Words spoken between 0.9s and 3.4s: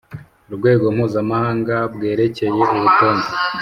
mpuzamahanga bwerekeye urutonde